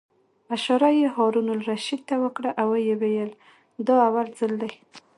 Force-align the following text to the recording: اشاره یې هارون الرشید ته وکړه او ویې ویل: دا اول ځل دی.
اشاره 0.55 0.89
یې 0.99 1.07
هارون 1.15 1.47
الرشید 1.55 2.01
ته 2.09 2.15
وکړه 2.23 2.51
او 2.61 2.67
ویې 2.73 2.95
ویل: 3.01 3.31
دا 3.87 3.95
اول 4.07 4.27
ځل 4.39 4.53
دی. 4.61 4.71